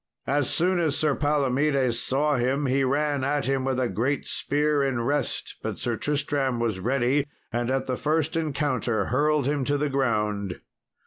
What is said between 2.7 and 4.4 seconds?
ran at him with a great